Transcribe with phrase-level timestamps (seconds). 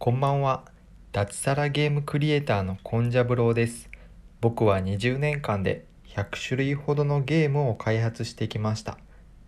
[0.00, 0.62] こんばんは。
[1.10, 3.90] 脱サラゲームクリエイターのコンジャブローです。
[4.40, 8.96] 僕は20年間で100種類ほどのゲームを開発してきました。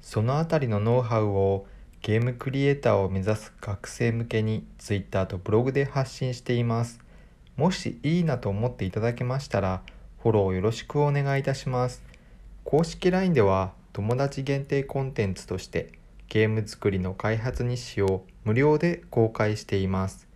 [0.01, 1.69] そのあたりのノウハウを
[2.03, 6.99] ゲームクリエイターを目指す学生向けに Twitter とブログで発信しています。
[7.57, 9.83] もしいいなと思っていただけましたら、
[10.21, 12.03] フォローよろしくお願いいたします。
[12.65, 15.93] 公式 LINE では友達限定コンテンツとして
[16.29, 20.30] ゲーム作りの開発日誌を無料で公開しています。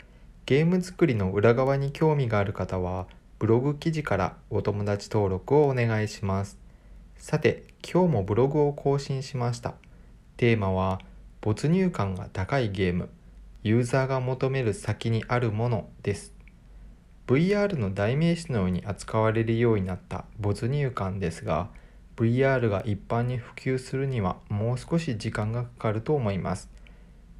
[0.47, 3.07] ゲーム作りの裏側に興味がある方は
[3.39, 6.59] ブログ記事からお友達登録をお願いします。
[7.17, 9.73] さて、今日もブログを更新しました。
[10.37, 11.01] テーマは
[11.41, 13.09] 没入感が高いゲーム、
[13.63, 16.35] ユーザーが求める先にあるものです。
[17.27, 21.71] VR の代名詞のように扱われるようになった没入感ですが、
[22.17, 26.69] VR が一般に普及するにはもう少し時間がかかると思います。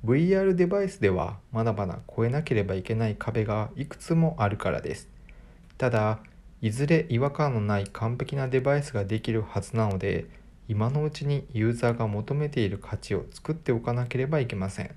[0.05, 5.09] VR デバイスではまだまだ越えなければいけない壁がいくつもあるからです。
[5.79, 6.19] ただ、
[6.61, 10.27] いずれ違和感のない完璧なデバイスができるはずなので、
[10.69, 14.91] 今のうちにユーザーが求めている価値を作っておかなければいけません。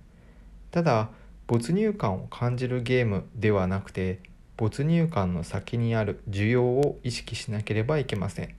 [0.71, 1.09] ただ、
[1.47, 4.19] 没入感を感じるゲームではなくて、
[4.57, 8.53] 没入感の先にある需要を意識しなければいけません。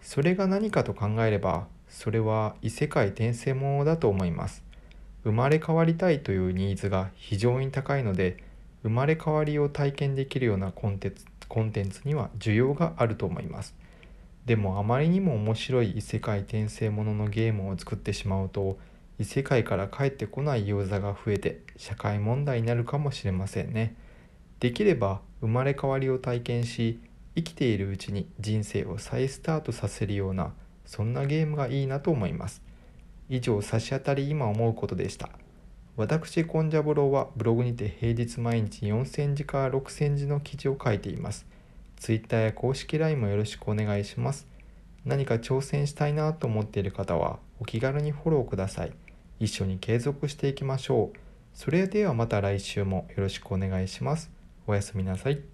[0.00, 4.64] それが何かと考えれば、それは異世界転生ものだと思います。
[5.24, 8.36] 生まれ変わりたいというニーズが非常に高いので、
[8.82, 13.74] 生まれ変わりを体験できるようなコンテンツコンテンツには需要があると思います。
[14.44, 18.78] でもあまりにも面白い異世界転生もののゲームを作ってしまうと、
[19.18, 23.94] 異世界から帰ってこないユーザーが増えて社会問題になるかもしれませんね。
[24.60, 27.00] できれば生まれ変わりを体験し、
[27.34, 30.52] 生きているうちに人生を再スタートさせるような、
[30.84, 32.62] そんなゲームがいいなと思います。
[33.28, 35.30] 以上、差し当たり今思うことでした。
[35.96, 41.46] 私、コンジャブローはブログにて平日毎日4000字から6000字の記事を書いています。
[41.96, 44.46] Twitter や公式 LINE もよろしくお願いします。
[45.04, 48.92] 何か挑戦したいなと思っている方はお気軽にフォローください。
[49.38, 51.18] 一緒に継続していきましょう。
[51.54, 54.30] それではまた来週もよろしくお願いします。
[54.66, 55.53] おやすみなさい。